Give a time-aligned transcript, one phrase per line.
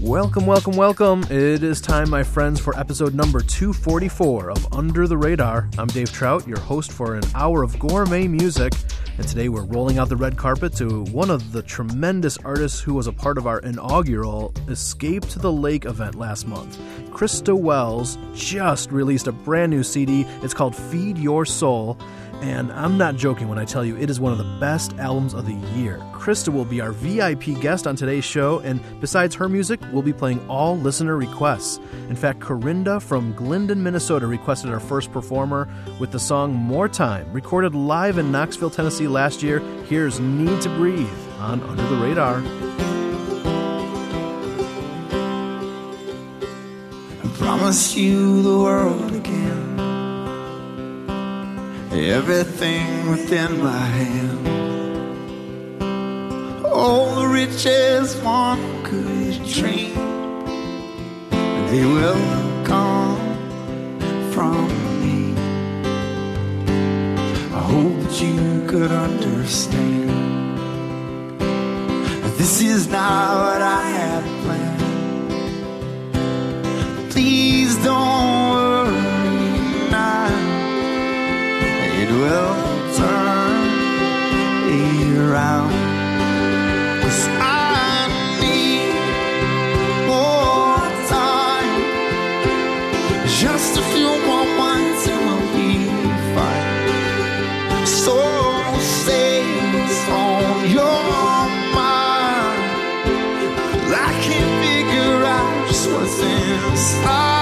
[0.00, 1.22] Welcome, welcome, welcome.
[1.30, 5.70] It is time, my friends, for episode number 244 of Under the Radar.
[5.78, 8.74] I'm Dave Trout, your host for an hour of gourmet music.
[9.16, 12.92] And today we're rolling out the red carpet to one of the tremendous artists who
[12.92, 16.78] was a part of our inaugural Escape to the Lake event last month.
[17.10, 20.26] Christa Wells just released a brand new CD.
[20.42, 21.98] It's called Feed Your Soul.
[22.42, 25.34] And I'm not joking when I tell you it is one of the best albums
[25.34, 25.98] of the year.
[26.12, 30.12] Christa will be our VIP guest on today's show, and besides her music, we'll be
[30.12, 31.78] playing all listener requests.
[32.08, 37.32] In fact, Corinda from Glendon, Minnesota requested our first performer with the song More Time,
[37.32, 39.60] recorded live in Knoxville, Tennessee last year.
[39.88, 42.42] Here's Need to Breathe on Under the Radar.
[47.22, 49.65] I promise you the world again
[51.96, 54.46] everything within my hand.
[56.66, 59.94] All the riches one could dream,
[61.70, 63.18] they will come
[64.30, 64.68] from
[65.00, 65.34] me.
[67.54, 70.10] I hope that you could understand.
[72.36, 74.82] This is not what I had planned.
[77.10, 78.75] Please don't worry
[82.20, 82.56] will
[82.96, 83.56] turn
[85.18, 85.72] around.
[87.38, 88.08] I
[88.42, 88.92] need
[90.10, 91.74] more time,
[93.42, 95.70] just a few more months and we'll be
[96.34, 97.86] fine.
[97.86, 98.36] So
[100.08, 101.02] on your
[101.74, 102.62] mind.
[103.88, 107.35] I can't figure out just what's inside.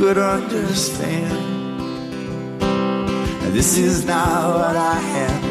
[0.00, 1.36] Could understand.
[3.52, 5.49] This is not what I had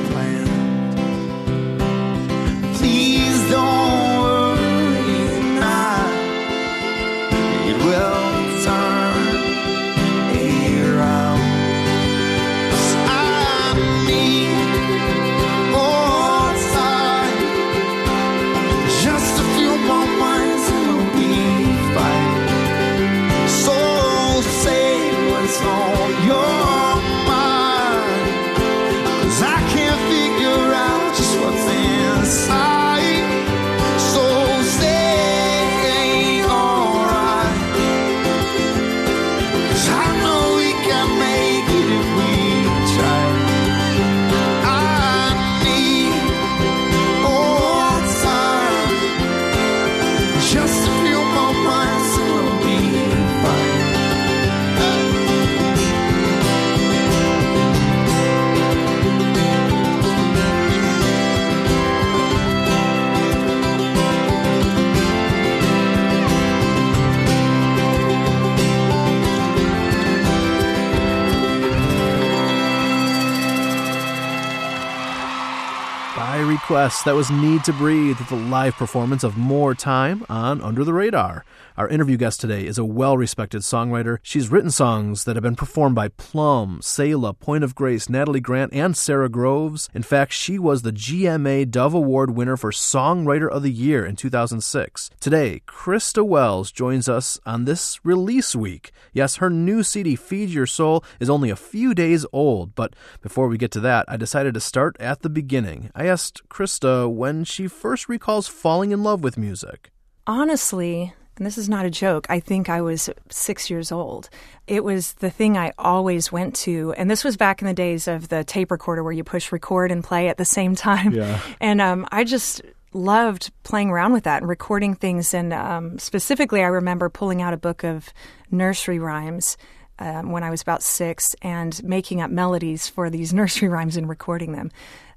[76.70, 80.94] request, that was Need to Breathe the live performance of More Time on Under the
[80.94, 81.44] Radar.
[81.80, 84.18] Our interview guest today is a well respected songwriter.
[84.22, 88.74] She's written songs that have been performed by Plumb, Selah, Point of Grace, Natalie Grant,
[88.74, 89.90] and Sara Groves.
[89.94, 94.18] In fact, she was the GMA Dove Award winner for Songwriter of the Year in
[94.18, 95.10] 2006.
[95.22, 98.92] Today, Christa Wells joins us on this release week.
[99.14, 103.48] Yes, her new CD, Feed Your Soul, is only a few days old, but before
[103.48, 105.92] we get to that, I decided to start at the beginning.
[105.96, 109.92] I asked Christa when she first recalls falling in love with music.
[110.27, 114.30] Honestly, and this is not a joke, I think I was six years old.
[114.67, 116.93] It was the thing I always went to.
[116.97, 119.89] And this was back in the days of the tape recorder where you push record
[119.89, 121.14] and play at the same time.
[121.14, 121.39] Yeah.
[121.61, 125.33] And um, I just loved playing around with that and recording things.
[125.33, 128.12] And um, specifically, I remember pulling out a book of
[128.51, 129.57] nursery rhymes.
[130.01, 134.07] Um, when I was about six, and making up melodies for these nursery rhymes and
[134.07, 134.71] recording them.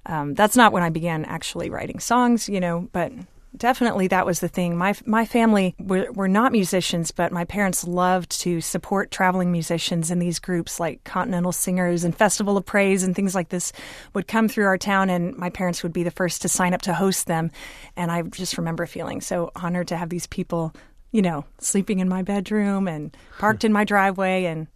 [0.06, 3.12] Um, that's not when I began actually writing songs, you know, but
[3.56, 4.76] definitely that was the thing.
[4.76, 10.10] My my family were, were not musicians, but my parents loved to support traveling musicians
[10.10, 13.72] in these groups like Continental Singers and Festival of Praise and things like this
[14.14, 16.82] would come through our town, and my parents would be the first to sign up
[16.82, 17.50] to host them.
[17.96, 20.74] And I just remember feeling so honored to have these people,
[21.10, 24.66] you know, sleeping in my bedroom and parked in my driveway, and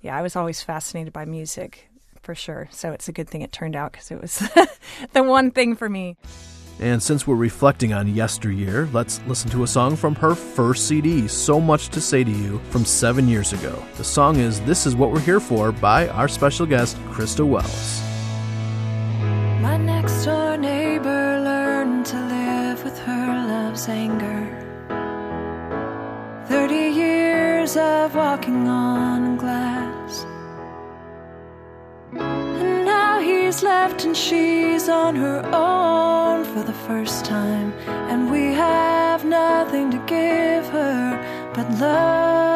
[0.00, 1.88] yeah, I was always fascinated by music
[2.26, 2.68] for sure.
[2.72, 4.42] So it's a good thing it turned out because it was
[5.12, 6.16] the one thing for me.
[6.80, 11.28] And since we're reflecting on yesteryear, let's listen to a song from her first CD,
[11.28, 13.80] So Much to Say to You, from seven years ago.
[13.96, 18.02] The song is This Is What We're Here For by our special guest, Christa Wells.
[19.62, 24.42] My next door neighbor learned to live with her love's anger.
[26.48, 29.75] 30 years of walking on glass.
[33.62, 37.72] Left and she's on her own for the first time.
[38.10, 42.55] And we have nothing to give her but love.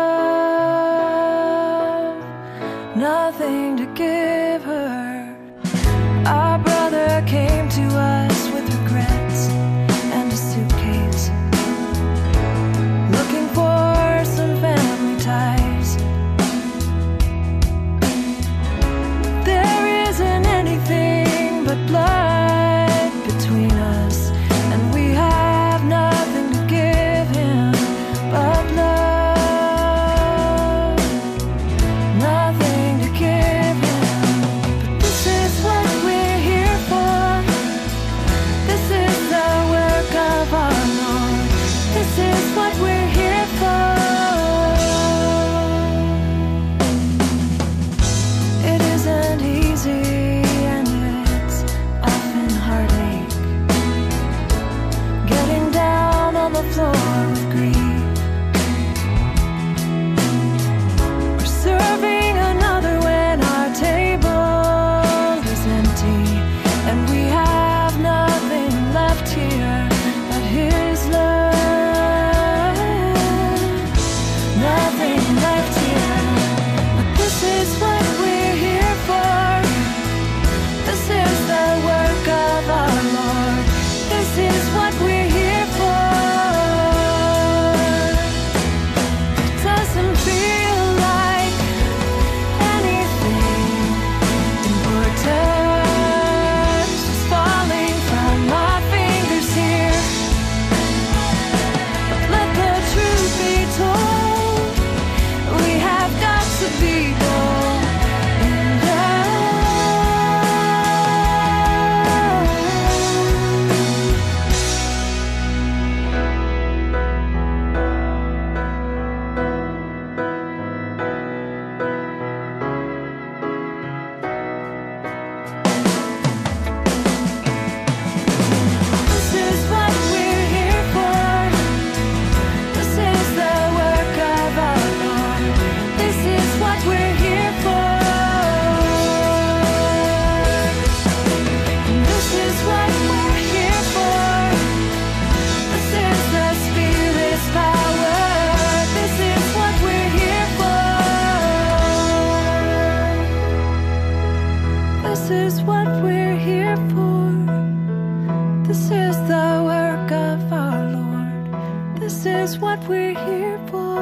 [158.70, 162.00] This is the work of our Lord.
[162.00, 163.98] This is what we're here for.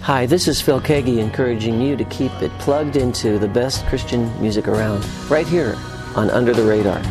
[0.00, 4.24] Hi, this is Phil Keaggy encouraging you to keep it plugged into the best Christian
[4.40, 5.76] music around, right here
[6.16, 7.02] on Under the Radar.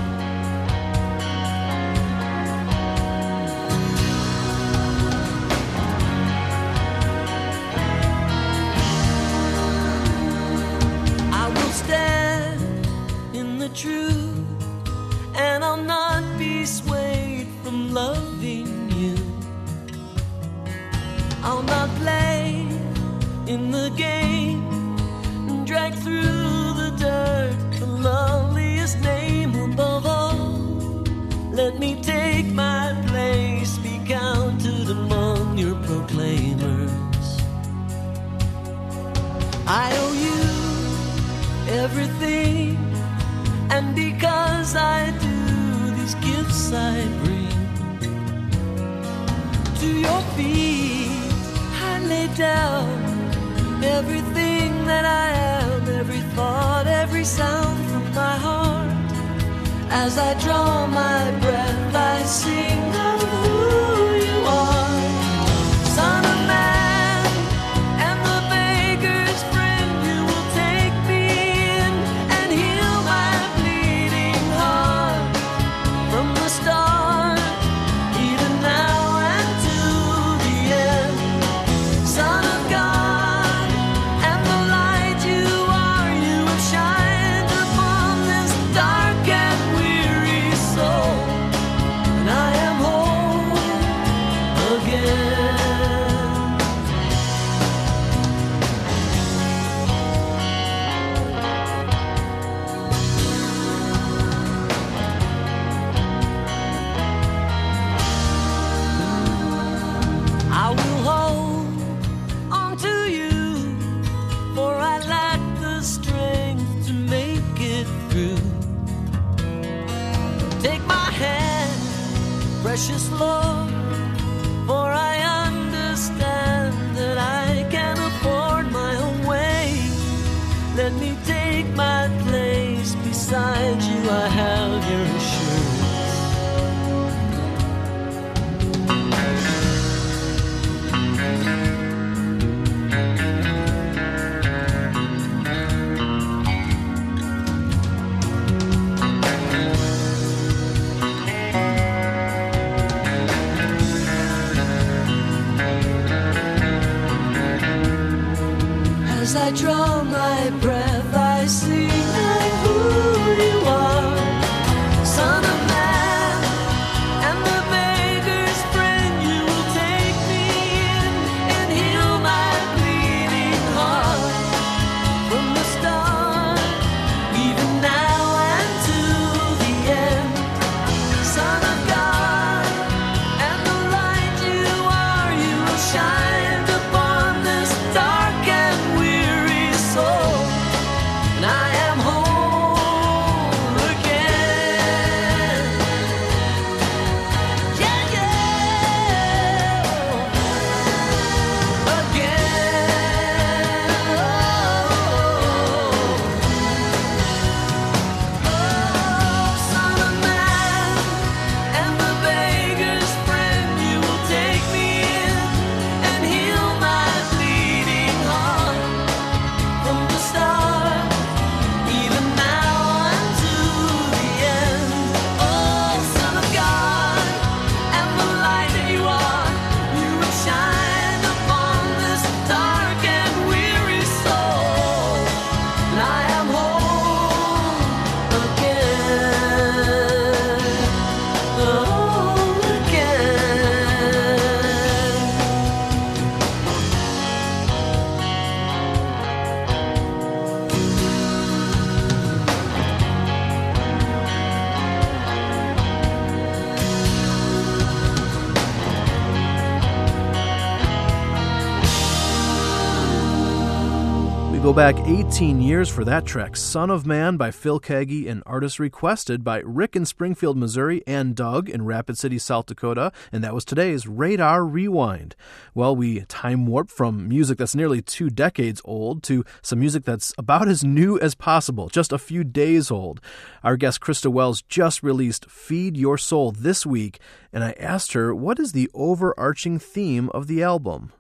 [264.78, 269.44] Back 18 years for that track, Son of Man by Phil Keaggy, and artist requested
[269.44, 273.66] by Rick in Springfield, Missouri, and Doug in Rapid City, South Dakota, and that was
[273.66, 275.36] today's Radar Rewind.
[275.74, 280.32] Well, we time warp from music that's nearly two decades old to some music that's
[280.38, 283.20] about as new as possible, just a few days old.
[283.64, 287.20] Our guest Christa Wells just released Feed Your Soul this week,
[287.52, 291.14] and I asked her what is the overarching theme of the album?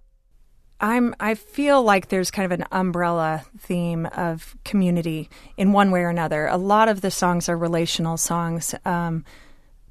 [0.79, 6.01] I'm I feel like there's kind of an umbrella theme of community in one way
[6.01, 6.48] or another.
[6.48, 8.75] A lot of the songs are relational songs.
[8.86, 9.25] Um,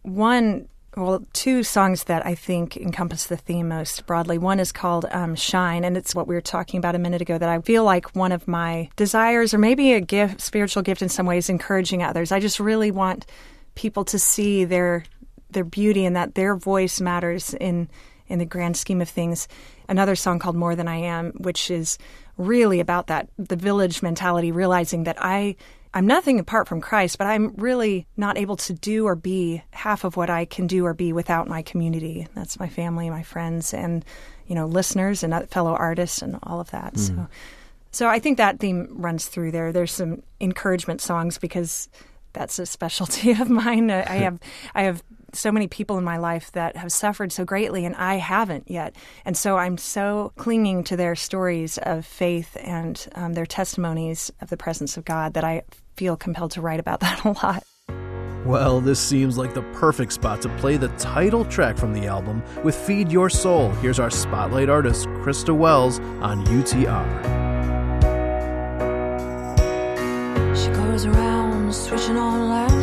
[0.02, 4.38] one, well, two songs that I think encompass the theme most broadly.
[4.38, 7.36] One is called um, "Shine," and it's what we were talking about a minute ago.
[7.36, 11.08] That I feel like one of my desires, or maybe a gift, spiritual gift in
[11.08, 12.30] some ways, encouraging others.
[12.30, 13.26] I just really want
[13.74, 15.04] people to see their
[15.50, 17.88] their beauty and that their voice matters in
[18.28, 19.49] in the grand scheme of things.
[19.88, 21.99] Another song called More Than I Am, which is
[22.37, 25.56] really about that the village mentality, realizing that I
[25.95, 30.04] I'm nothing apart from Christ, but I'm really not able to do or be half
[30.04, 32.28] of what I can do or be without my community.
[32.35, 34.04] That's my family, my friends, and
[34.47, 36.99] you know, listeners and fellow artists and all of that.
[36.99, 37.28] So mm.
[37.92, 39.73] so I think that theme runs through there.
[39.73, 41.88] There's some encouragement songs because
[42.35, 43.90] that's a specialty of mine.
[43.90, 44.38] I have
[44.75, 45.02] I have
[45.36, 48.96] so many people in my life that have suffered so greatly and I haven't yet.
[49.24, 54.50] And so I'm so clinging to their stories of faith and um, their testimonies of
[54.50, 55.62] the presence of God that I
[55.96, 57.62] feel compelled to write about that a lot.
[58.46, 62.44] Well, this seems like the perfect spot to play the title track from the album
[62.62, 63.70] with Feed Your Soul.
[63.82, 67.36] Here's our spotlight artist, Christa Wells, on UTR.
[70.56, 72.75] She goes around switching on lamps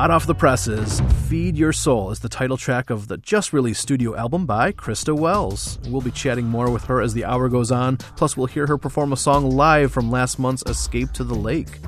[0.00, 3.82] hot off the presses, Feed Your Soul is the title track of the just released
[3.82, 5.78] studio album by Christa Wells.
[5.88, 8.78] We'll be chatting more with her as the hour goes on, plus, we'll hear her
[8.78, 11.80] perform a song live from last month's Escape to the Lake.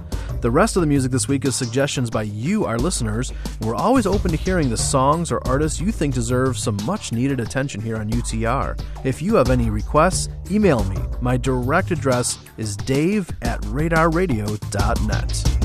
[0.42, 3.32] The rest of the music this week is suggestions by you, our listeners.
[3.62, 7.40] We're always open to hearing the songs or artists you think deserve some much needed
[7.40, 8.78] attention here on UTR.
[9.06, 10.98] If you have any requests, email me.
[11.22, 15.61] My direct address is dave at radarradio.net.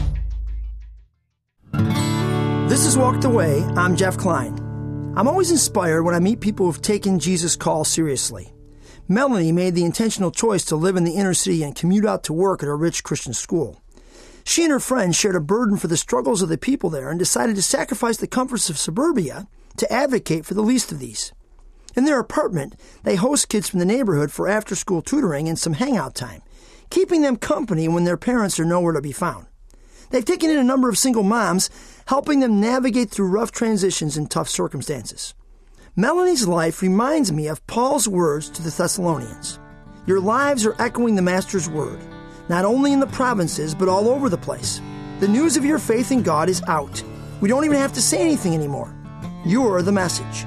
[2.67, 3.63] This is Walk the Way.
[3.77, 4.53] I'm Jeff Klein.
[5.15, 8.53] I'm always inspired when I meet people who've taken Jesus' call seriously.
[9.07, 12.33] Melanie made the intentional choice to live in the inner city and commute out to
[12.33, 13.81] work at a rich Christian school.
[14.43, 17.17] She and her friends shared a burden for the struggles of the people there and
[17.17, 21.31] decided to sacrifice the comforts of suburbia to advocate for the least of these.
[21.95, 25.73] In their apartment, they host kids from the neighborhood for after school tutoring and some
[25.73, 26.41] hangout time,
[26.89, 29.47] keeping them company when their parents are nowhere to be found.
[30.09, 31.69] They've taken in a number of single moms,
[32.07, 35.33] helping them navigate through rough transitions and tough circumstances.
[35.95, 39.59] Melanie's life reminds me of Paul's words to the Thessalonians
[40.05, 41.99] Your lives are echoing the Master's word,
[42.47, 44.81] not only in the provinces, but all over the place.
[45.19, 47.03] The news of your faith in God is out.
[47.41, 48.93] We don't even have to say anything anymore.
[49.45, 50.45] You're the message.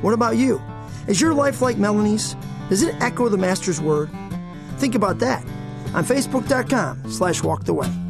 [0.00, 0.62] What about you?
[1.08, 2.36] Is your life like Melanie's?
[2.70, 4.08] Does it echo the Master's word?
[4.78, 5.44] Think about that
[5.94, 8.05] on Facebook.com slash walk the way.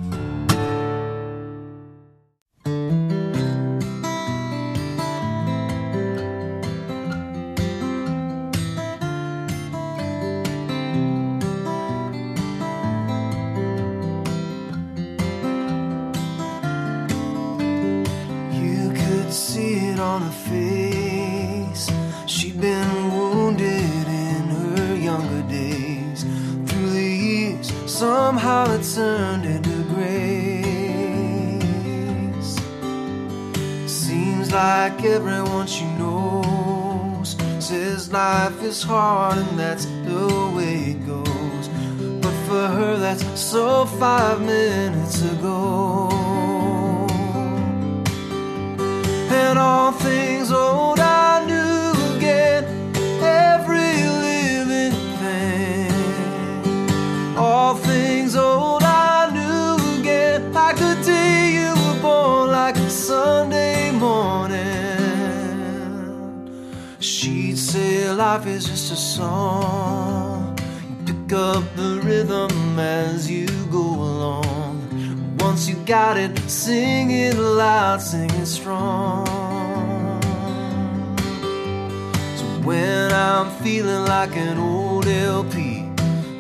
[85.47, 85.89] LP,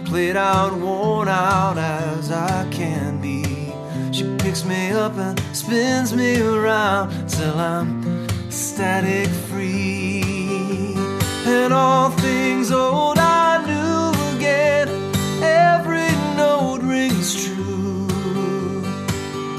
[0.04, 3.44] played out, worn out as I can be,
[4.12, 10.22] she picks me up and spins me around till I'm static free.
[11.46, 14.88] And all things old I knew again,
[15.42, 18.08] every note rings true.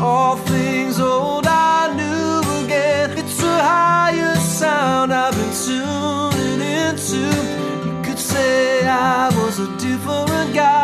[0.01, 3.17] All things old I knew again.
[3.17, 5.36] It's a higher sound I've
[8.89, 10.76] I was a different guy.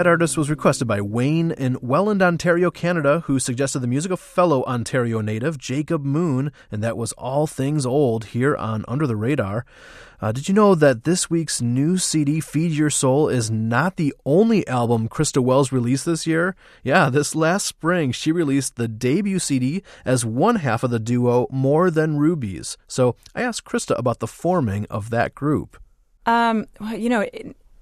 [0.00, 4.18] That artist was requested by Wayne in Welland, Ontario, Canada, who suggested the music of
[4.18, 9.14] fellow Ontario native Jacob Moon, and that was All Things Old here on Under the
[9.14, 9.66] Radar.
[10.18, 14.14] Uh, did you know that this week's new CD, Feed Your Soul, is not the
[14.24, 16.56] only album Christa Wells released this year?
[16.82, 21.46] Yeah, this last spring she released the debut CD as one half of the duo
[21.50, 22.78] More Than Rubies.
[22.88, 25.78] So I asked Christa about the forming of that group.
[26.24, 27.26] Um, well, you know,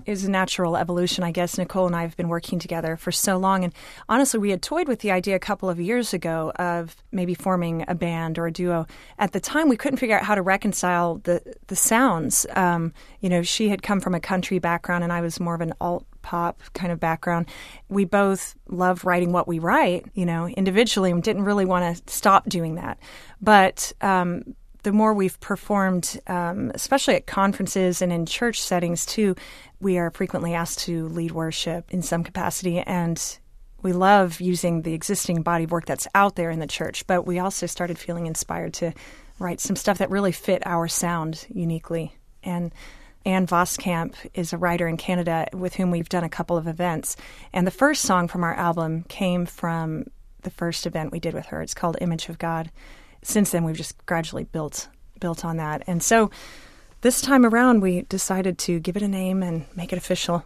[0.09, 1.59] is a natural evolution, I guess.
[1.59, 3.75] Nicole and I have been working together for so long, and
[4.09, 7.85] honestly, we had toyed with the idea a couple of years ago of maybe forming
[7.89, 8.87] a band or a duo.
[9.19, 12.47] At the time, we couldn't figure out how to reconcile the the sounds.
[12.57, 15.61] Um, you know, she had come from a country background, and I was more of
[15.61, 17.47] an alt pop kind of background.
[17.89, 22.13] We both love writing what we write, you know, individually, and didn't really want to
[22.13, 22.99] stop doing that.
[23.41, 29.35] But um, the more we've performed, um, especially at conferences and in church settings too,
[29.81, 32.79] we are frequently asked to lead worship in some capacity.
[32.81, 33.21] And
[33.83, 37.27] we love using the existing body of work that's out there in the church, but
[37.27, 38.93] we also started feeling inspired to
[39.39, 42.15] write some stuff that really fit our sound uniquely.
[42.43, 42.73] And
[43.25, 47.17] Ann Voskamp is a writer in Canada with whom we've done a couple of events.
[47.53, 50.07] And the first song from our album came from
[50.43, 51.61] the first event we did with her.
[51.61, 52.71] It's called Image of God
[53.23, 54.89] since then we've just gradually built
[55.21, 55.83] built on that.
[55.87, 56.31] And so
[57.01, 60.45] this time around we decided to give it a name and make it official.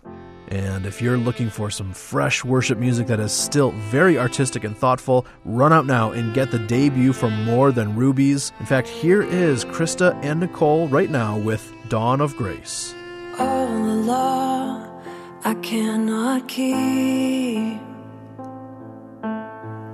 [0.48, 4.76] And if you're looking for some fresh worship music that is still very artistic and
[4.76, 8.52] thoughtful, run out now and get the debut from More Than Rubies.
[8.60, 12.94] In fact, here is Christa and Nicole right now with Dawn of Grace.
[13.38, 15.02] All the law
[15.44, 17.80] I cannot keep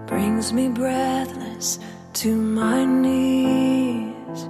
[0.08, 1.78] brings me breathless
[2.14, 4.42] to my knees.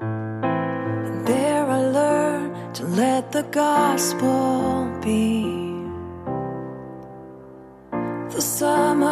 [0.00, 5.44] And there I learn to let the gospel be
[8.30, 9.02] the sum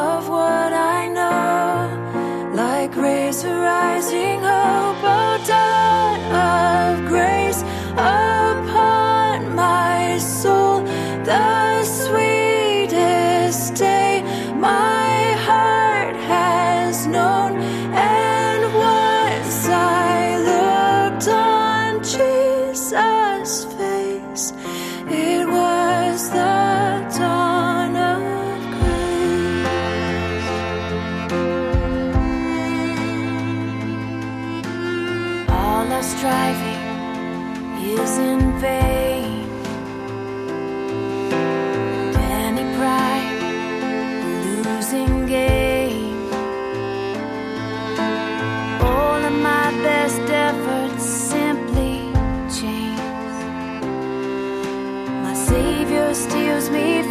[56.14, 57.03] Savior steals me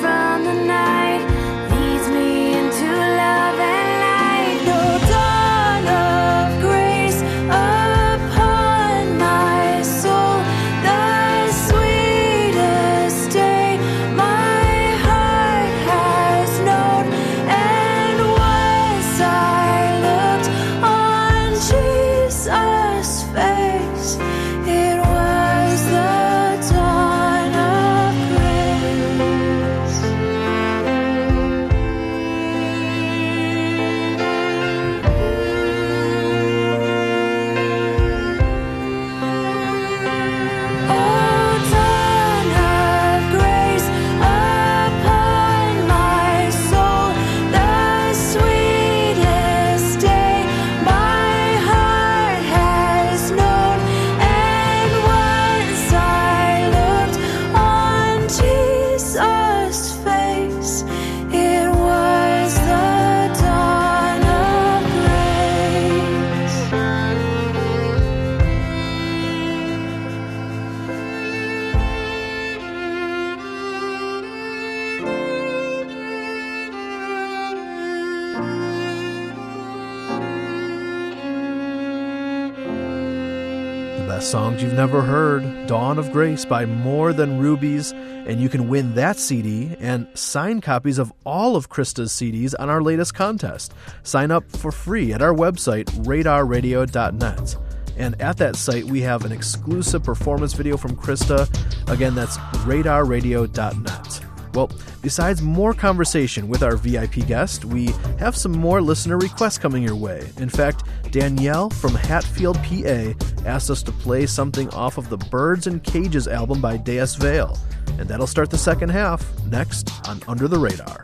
[85.94, 90.64] Dawn of Grace by More Than Rubies, and you can win that CD and signed
[90.64, 93.76] copies of all of Christa's CDs on our latest contest.
[94.02, 97.56] Sign up for free at our website, radarradio.net.
[97.96, 101.48] And at that site, we have an exclusive performance video from Christa.
[101.88, 104.26] Again, that's radarradio.net.
[104.56, 104.72] Well,
[105.04, 109.96] besides more conversation with our VIP guest, we have some more listener requests coming your
[109.96, 110.28] way.
[110.38, 110.83] In fact,
[111.14, 113.14] Danielle from Hatfield, PA
[113.46, 117.56] asked us to play something off of the Birds and Cages album by Deas Vail.
[118.00, 121.04] And that'll start the second half next on Under the Radar.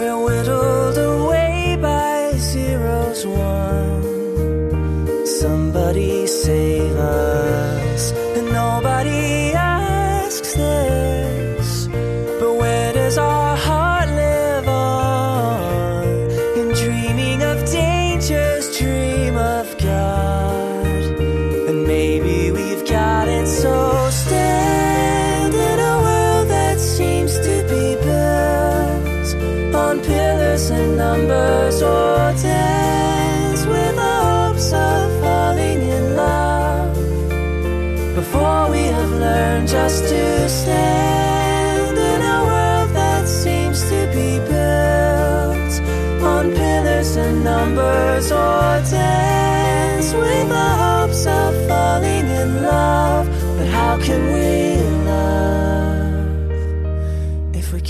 [0.00, 5.26] We're whittled away by zeros one.
[5.26, 6.96] Somebody save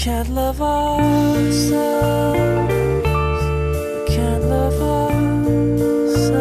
[0.01, 1.71] can't love ourselves?
[2.71, 6.41] We can't love ourselves.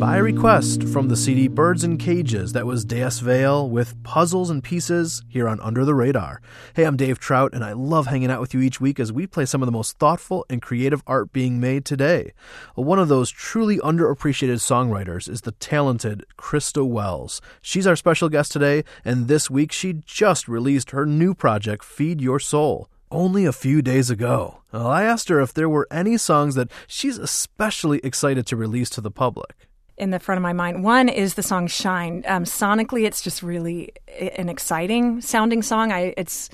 [0.00, 4.62] By request from the CD Birds in Cages, that was Deas Vail with Puzzles and
[4.62, 6.40] Pieces here on Under the Radar.
[6.76, 9.26] Hey, I'm Dave Trout, and I love hanging out with you each week as we
[9.26, 12.32] play some of the most thoughtful and creative art being made today.
[12.76, 17.40] One of those truly underappreciated songwriters is the talented Christa Wells.
[17.60, 22.20] She's our special guest today, and this week she just released her new project, Feed
[22.20, 24.60] Your Soul only a few days ago.
[24.72, 28.90] Well, I asked her if there were any songs that she's especially excited to release
[28.90, 29.66] to the public.
[29.96, 30.82] In the front of my mind.
[30.84, 33.92] One is the song "Shine." Um, sonically, it's just really
[34.36, 35.92] an exciting sounding song.
[35.92, 36.50] I it's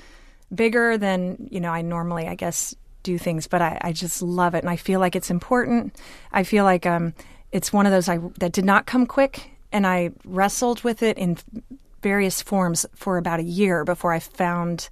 [0.53, 4.53] bigger than you know I normally I guess do things, but I, I just love
[4.53, 5.95] it, and I feel like it's important.
[6.31, 7.13] I feel like um,
[7.51, 11.17] it's one of those I that did not come quick, and I wrestled with it
[11.17, 11.37] in
[12.01, 14.89] various forms for about a year before I found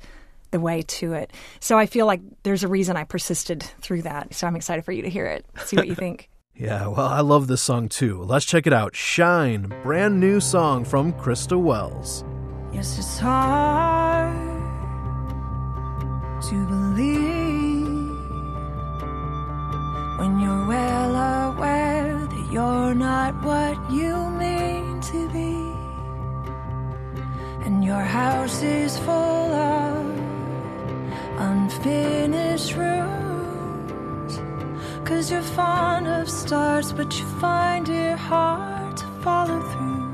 [0.51, 1.31] the way to it.
[1.59, 4.33] So I feel like there's a reason I persisted through that.
[4.33, 5.45] So I'm excited for you to hear it.
[5.65, 6.28] See what you think.
[6.59, 8.21] Yeah, well, I love this song too.
[8.23, 8.93] Let's check it out.
[8.93, 12.25] Shine, brand new song from Christa Wells.
[12.73, 14.35] Yes, it's hard
[16.49, 17.87] to believe
[20.19, 25.55] when you're well aware that you're not what you mean to be.
[27.65, 30.05] And your house is full of
[31.37, 33.28] unfinished rooms.
[35.09, 40.05] Cause you're fond of stars, but you find it hard to follow through.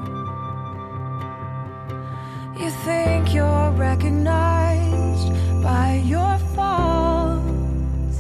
[2.64, 8.20] You think you're recognized by your faults,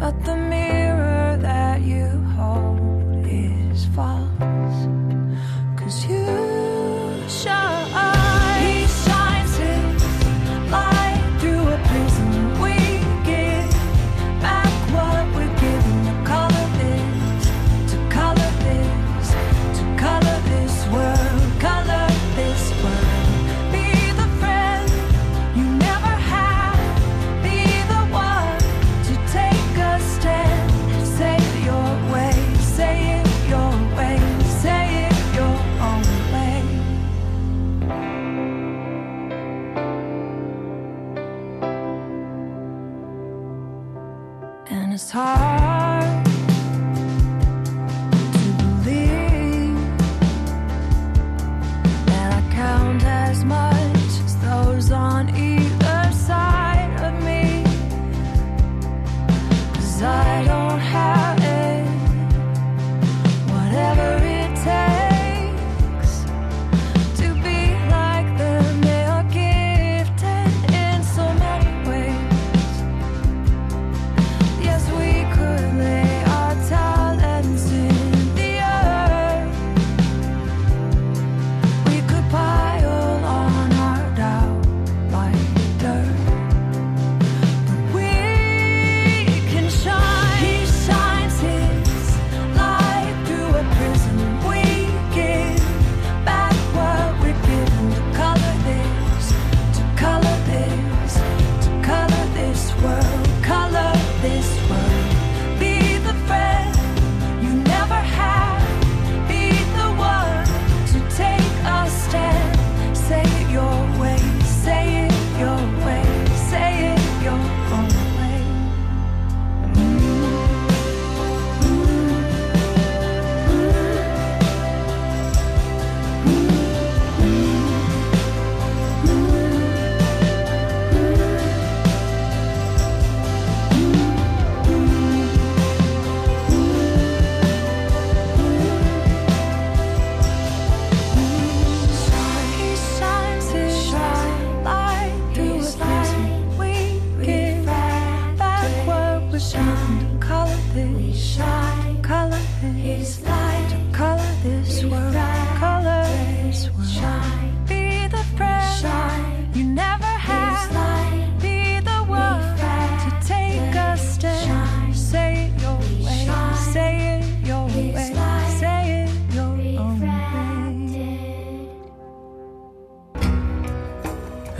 [0.00, 4.88] but the mirror that you hold is false.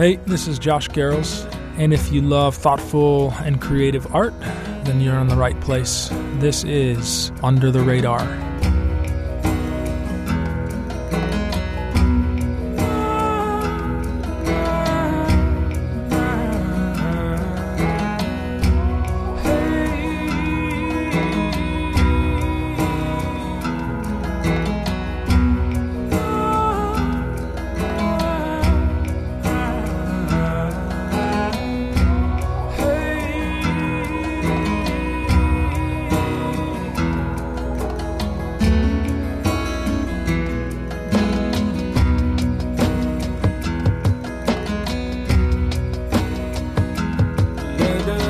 [0.04, 4.38] Hey, this is Josh Garrels, and if you love thoughtful and creative art,
[4.84, 6.10] then you're in the right place.
[6.40, 8.43] This is Under the Radar.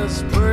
[0.06, 0.43] desperate.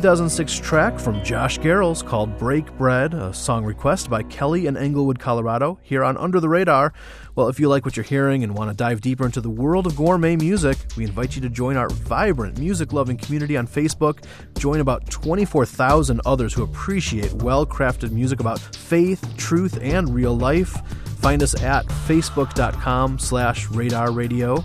[0.00, 5.18] 2006 track from Josh Garrels called Break Bread, a song request by Kelly in Englewood,
[5.18, 6.92] Colorado, here on Under the Radar.
[7.34, 9.86] Well, if you like what you're hearing and want to dive deeper into the world
[9.86, 14.22] of gourmet music, we invite you to join our vibrant music loving community on Facebook.
[14.58, 20.76] Join about 24,000 others who appreciate well crafted music about faith, truth, and real life.
[21.20, 24.62] Find us at facebook.com slash radar radio.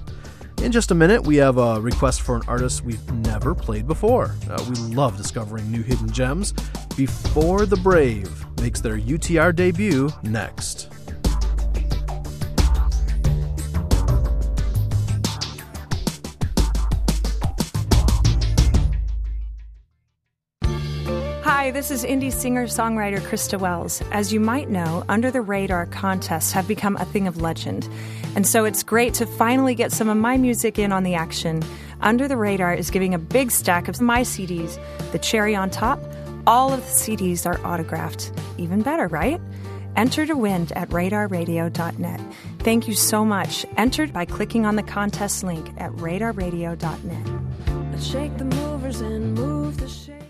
[0.61, 4.35] In just a minute, we have a request for an artist we've never played before.
[4.47, 6.53] Uh, we love discovering new hidden gems.
[6.95, 10.87] Before the Brave makes their UTR debut next.
[21.43, 24.03] Hi, this is indie singer songwriter Christa Wells.
[24.11, 27.89] As you might know, Under the Radar contests have become a thing of legend.
[28.35, 31.63] And so it's great to finally get some of my music in on the action.
[32.01, 34.79] Under the Radar is giving a big stack of my CDs.
[35.11, 35.99] The cherry on top,
[36.47, 38.31] all of the CDs are autographed.
[38.57, 39.39] Even better, right?
[39.95, 42.21] Enter to win at radarradio.net.
[42.59, 43.65] Thank you so much.
[43.77, 48.01] Entered by clicking on the contest link at radarradio.net.
[48.01, 50.21] Shake the movers and move the shake.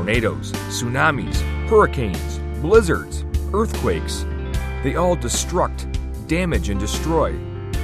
[0.00, 3.22] tornadoes, tsunamis, hurricanes, blizzards,
[3.52, 4.24] earthquakes.
[4.82, 5.86] They all destruct,
[6.26, 7.38] damage, and destroy,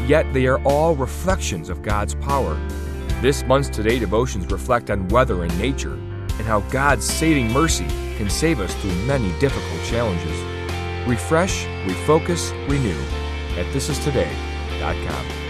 [0.06, 2.54] yet they are all reflections of God's power.
[3.20, 7.86] This month's Today devotions reflect on weather and nature, and how God's saving mercy
[8.16, 10.38] can save us through many difficult challenges.
[11.06, 13.00] Refresh, refocus, renew
[13.58, 15.45] at thisistoday.com.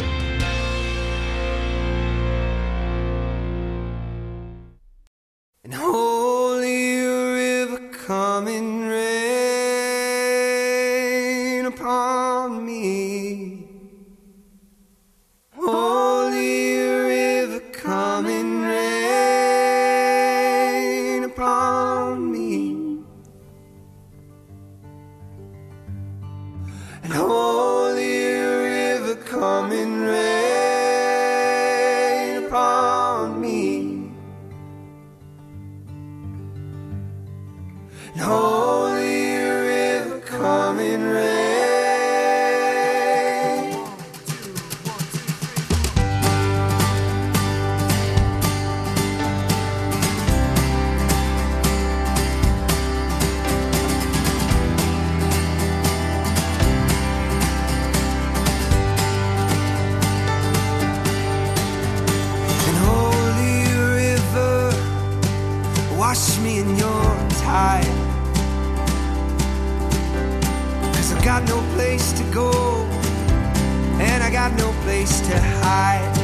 [74.48, 76.16] got no place to hide.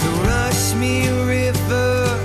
[0.00, 2.18] So rush me, river,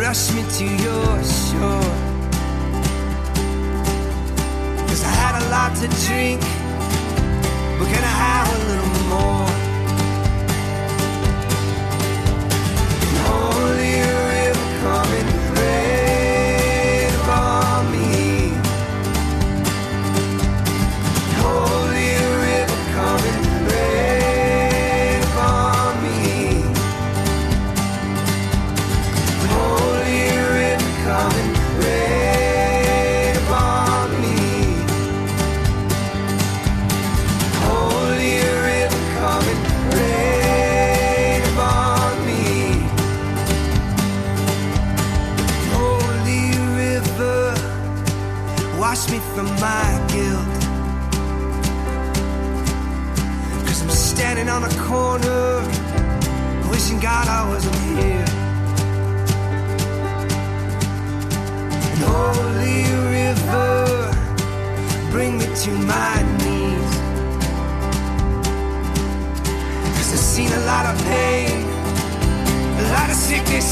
[0.00, 1.92] rush me to your shore.
[4.88, 6.40] Cause I had a lot to drink,
[7.78, 9.41] but can I have a little more?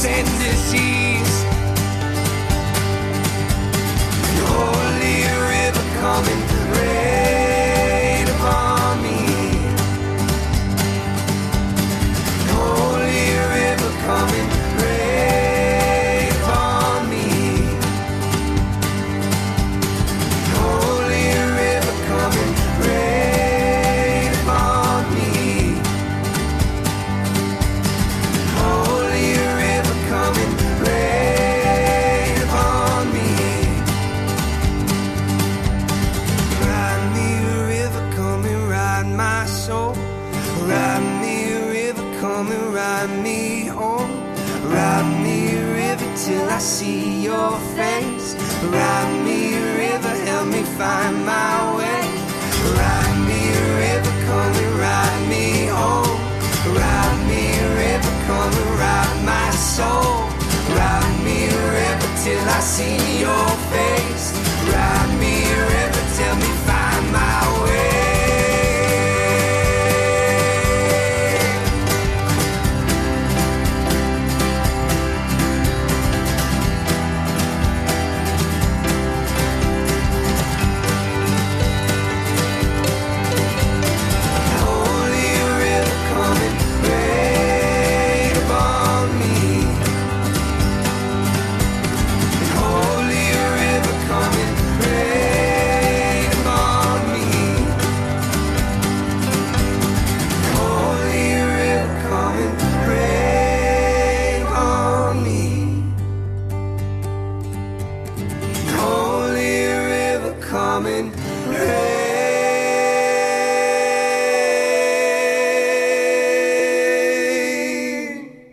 [0.03, 0.30] Of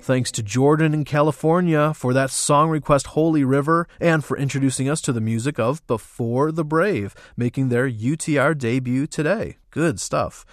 [0.09, 5.03] Thanks to Jordan in California for that song request Holy River and for introducing us
[5.03, 9.59] to the music of Before the Brave, making their UTR debut today.
[9.71, 10.47] Good stuff.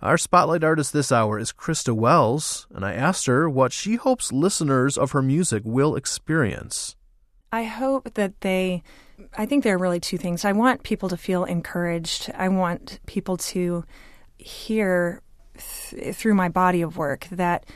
[0.00, 4.30] Our spotlight artist this hour is Christa Wells, and I asked her what she hopes
[4.30, 6.94] listeners of her music will experience.
[7.50, 8.84] I hope that they,
[9.36, 10.44] I think there are really two things.
[10.44, 12.30] I want people to feel encouraged.
[12.36, 13.84] I want people to
[14.38, 15.22] hear
[15.58, 17.66] th- through my body of work that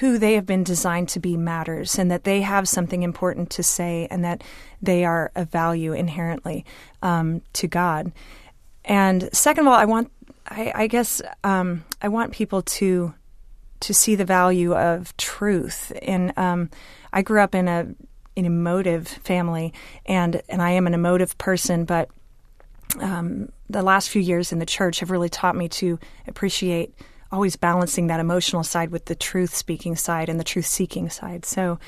[0.00, 3.62] who they have been designed to be matters and that they have something important to
[3.62, 4.42] say and that
[4.80, 6.64] they are of value inherently
[7.02, 8.12] um, to God.
[8.84, 10.10] And second of all, I want,
[10.48, 13.14] I, I guess, um, I want people to
[13.80, 15.92] to see the value of truth.
[16.02, 16.70] And um,
[17.12, 17.86] I grew up in a
[18.34, 19.74] an emotive family,
[20.06, 22.08] and and I am an emotive person, but
[23.00, 26.94] um, the last few years in the church have really taught me to appreciate
[27.32, 31.44] always balancing that emotional side with the truth speaking side and the truth seeking side.
[31.44, 31.78] So,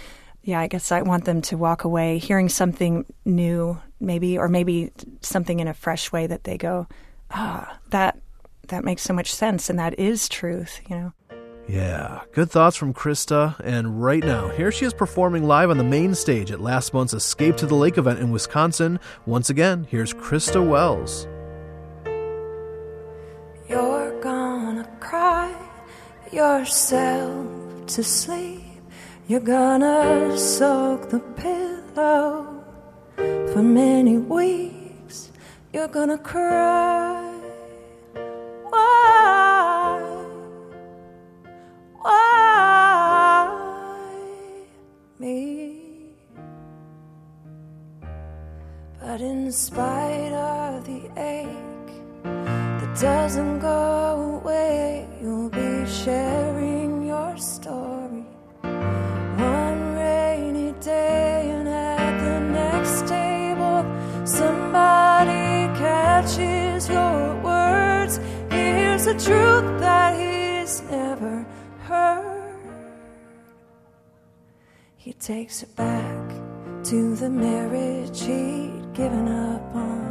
[0.42, 4.90] yeah, I guess I want them to walk away hearing something new, maybe, or maybe
[5.20, 6.86] something in a fresh way that they go,
[7.30, 8.18] ah, that
[8.68, 11.12] that makes so much sense, and that is truth, you know.
[11.66, 13.58] Yeah, good thoughts from Christa.
[13.60, 17.14] And right now, here she is performing live on the main stage at last month's
[17.14, 19.00] Escape to the Lake event in Wisconsin.
[19.24, 21.26] Once again, here's Christa Wells.
[23.66, 24.43] You're gonna
[25.14, 25.54] cry
[26.32, 27.46] yourself
[27.86, 28.80] to sleep.
[29.28, 32.64] You're gonna soak the pillow
[33.52, 35.30] for many weeks.
[35.72, 37.22] You're gonna cry.
[38.72, 40.00] Why?
[42.04, 43.46] Why
[45.20, 45.32] me?
[49.00, 51.73] But in spite of the ache
[53.00, 58.24] doesn't go away, you'll be sharing your story.
[58.62, 63.84] One rainy day, and at the next table,
[64.24, 68.20] somebody catches your words.
[68.50, 71.44] Here's the truth that he's never
[71.82, 72.60] heard.
[74.96, 76.28] He takes her back
[76.84, 80.04] to the marriage he'd given up on.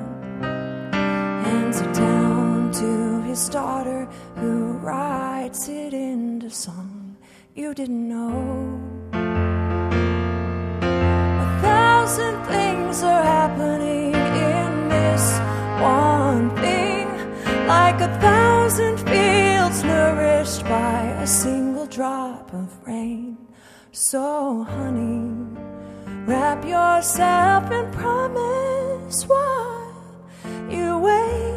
[1.45, 2.42] Hands it down
[2.73, 7.03] to his daughter who writes it into song
[7.55, 8.79] you didn't know.
[11.43, 15.39] A thousand things are happening in this
[15.79, 17.07] one thing,
[17.67, 23.37] like a thousand fields nourished by a single drop of rain.
[23.91, 25.31] So, honey,
[26.25, 29.93] wrap yourself in promise while
[30.71, 31.52] you wait.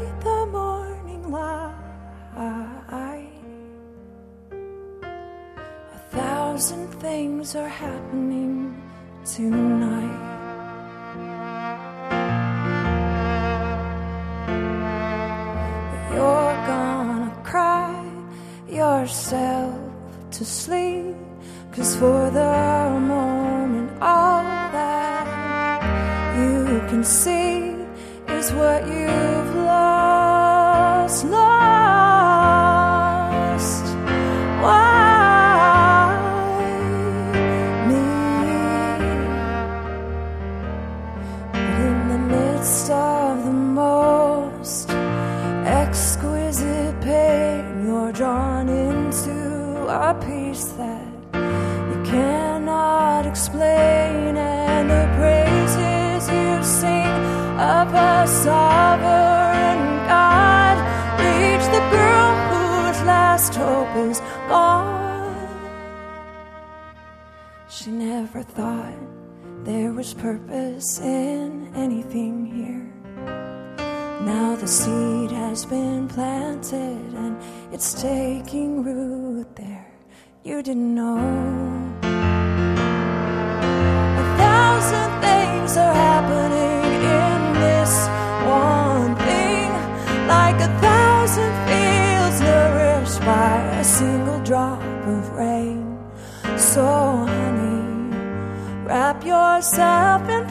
[6.57, 8.75] Thousand things are happening
[9.27, 10.21] tonight.
[16.15, 17.93] You're gonna cry
[18.71, 19.79] yourself
[20.31, 21.15] to sleep.
[21.73, 24.43] Cause for the moment, all
[24.79, 25.27] that
[26.39, 27.77] you can see
[28.29, 29.06] is what you've
[70.77, 72.93] purpose in anything here.
[74.21, 77.37] Now the seed has been planted and
[77.73, 79.91] it's taking root there.
[80.45, 81.17] You didn't know.
[84.23, 87.93] A thousand things are happening in this
[88.45, 89.71] one thing,
[90.29, 95.99] like a thousand fields nourished by a single drop of rain.
[96.57, 98.15] So, honey,
[98.85, 100.46] wrap yourself in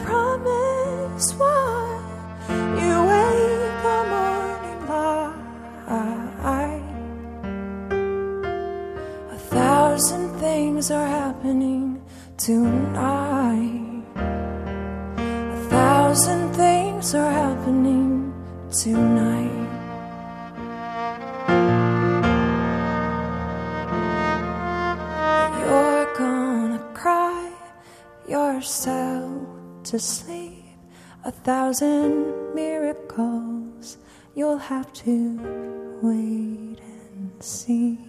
[10.86, 12.00] things are happening
[12.36, 14.04] tonight.
[14.14, 18.32] A thousand things are happening
[18.70, 19.66] tonight.
[25.58, 27.50] You're gonna cry
[28.28, 29.42] yourself
[29.90, 30.66] to sleep.
[31.24, 33.98] A thousand miracles
[34.36, 35.18] you'll have to
[36.00, 38.05] wait and see.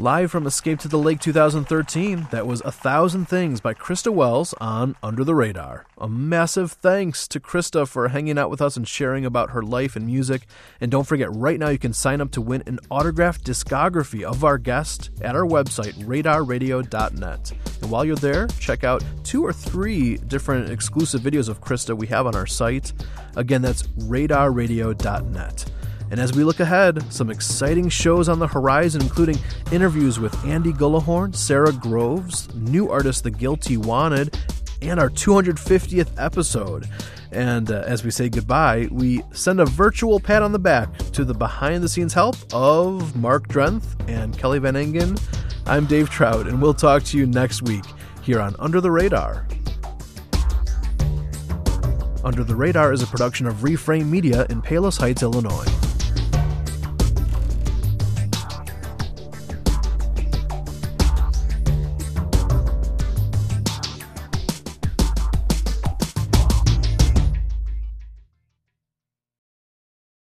[0.00, 4.54] Live from Escape to the Lake 2013, that was A Thousand Things by Christa Wells
[4.60, 5.86] on Under the Radar.
[5.98, 9.96] A massive thanks to Christa for hanging out with us and sharing about her life
[9.96, 10.46] and music.
[10.80, 14.44] And don't forget, right now you can sign up to win an autographed discography of
[14.44, 17.52] our guest at our website, radarradio.net.
[17.82, 22.06] And while you're there, check out two or three different exclusive videos of Christa we
[22.06, 22.92] have on our site.
[23.34, 25.64] Again, that's radarradio.net.
[26.10, 29.36] And as we look ahead, some exciting shows on the horizon, including
[29.70, 34.38] interviews with Andy Gullahorn, Sara Groves, new artist The Guilty Wanted,
[34.80, 36.88] and our 250th episode.
[37.30, 41.24] And uh, as we say goodbye, we send a virtual pat on the back to
[41.24, 45.18] the behind the scenes help of Mark Drenth and Kelly Van Engen.
[45.66, 47.84] I'm Dave Trout, and we'll talk to you next week
[48.22, 49.46] here on Under the Radar.
[52.24, 55.66] Under the Radar is a production of Reframe Media in Palos Heights, Illinois.